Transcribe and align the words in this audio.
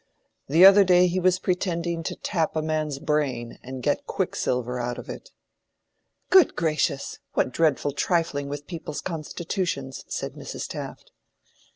The 0.47 0.65
other 0.65 0.83
day 0.83 1.05
he 1.05 1.19
was 1.19 1.37
pretending 1.37 2.01
to 2.05 2.15
tap 2.15 2.55
a 2.55 2.63
man's 2.63 2.97
brain 2.97 3.59
and 3.61 3.83
get 3.83 4.07
quicksilver 4.07 4.79
out 4.79 4.97
of 4.97 5.09
it." 5.09 5.29
"Good 6.31 6.55
gracious! 6.55 7.19
what 7.33 7.51
dreadful 7.51 7.91
trifling 7.91 8.49
with 8.49 8.65
people's 8.65 9.01
constitutions!" 9.01 10.03
said 10.07 10.33
Mrs. 10.33 10.67
Taft. 10.67 11.11